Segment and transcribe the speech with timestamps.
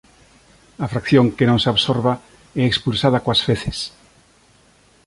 [0.83, 2.13] A fracción que non se absorba
[2.61, 3.77] é expulsada coas feces.